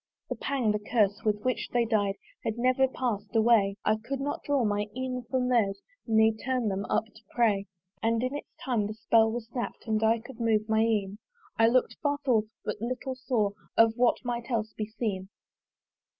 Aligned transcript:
The 0.29 0.35
pang, 0.35 0.71
the 0.71 0.79
curse, 0.79 1.21
with 1.23 1.43
which 1.45 1.69
they 1.71 1.85
died, 1.85 2.15
Had 2.43 2.57
never 2.57 2.87
pass'd 2.87 3.35
away: 3.35 3.75
I 3.85 3.97
could 4.03 4.19
not 4.19 4.41
draw 4.43 4.65
my 4.65 4.87
een 4.97 5.21
from 5.29 5.47
theirs 5.47 5.79
Ne 6.07 6.33
turn 6.43 6.69
them 6.69 6.85
up 6.85 7.05
to 7.05 7.21
pray. 7.29 7.67
And 8.01 8.23
in 8.23 8.33
its 8.35 8.49
time 8.65 8.87
the 8.87 8.95
spell 8.95 9.31
was 9.31 9.47
snapt, 9.49 9.85
And 9.85 10.03
I 10.03 10.17
could 10.17 10.39
move 10.39 10.67
my 10.67 10.79
een: 10.81 11.19
I 11.59 11.67
look'd 11.67 11.97
far 12.01 12.17
forth, 12.25 12.45
but 12.65 12.81
little 12.81 13.13
saw 13.13 13.51
Of 13.77 13.93
what 13.95 14.25
might 14.25 14.49
else 14.49 14.73
be 14.73 14.87
seen. 14.87 15.29